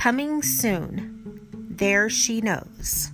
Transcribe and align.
Coming 0.00 0.42
soon. 0.42 1.46
There 1.52 2.08
she 2.08 2.40
knows. 2.40 3.10